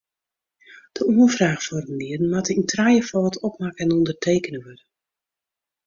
De 0.95 1.01
oanfraachformulieren 1.13 2.29
moatte 2.31 2.53
yn 2.59 2.67
trijefâld 2.71 3.35
opmakke 3.47 3.77
en 3.83 3.93
ûndertekene 3.97 4.59
wurde. 4.65 4.83